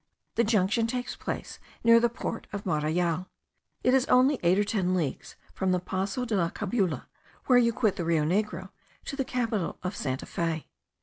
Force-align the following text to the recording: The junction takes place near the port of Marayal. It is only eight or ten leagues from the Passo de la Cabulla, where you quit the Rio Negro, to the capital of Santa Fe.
The 0.33 0.43
junction 0.43 0.87
takes 0.87 1.15
place 1.15 1.59
near 1.83 1.99
the 1.99 2.09
port 2.09 2.47
of 2.51 2.63
Marayal. 2.63 3.27
It 3.83 3.93
is 3.93 4.07
only 4.07 4.39
eight 4.41 4.57
or 4.57 4.63
ten 4.63 4.95
leagues 4.95 5.35
from 5.53 5.71
the 5.71 5.79
Passo 5.79 6.25
de 6.25 6.35
la 6.35 6.49
Cabulla, 6.49 7.07
where 7.45 7.59
you 7.59 7.71
quit 7.71 7.97
the 7.97 8.03
Rio 8.03 8.25
Negro, 8.25 8.71
to 9.05 9.15
the 9.15 9.23
capital 9.23 9.77
of 9.83 9.95
Santa 9.95 10.25
Fe. 10.25 10.69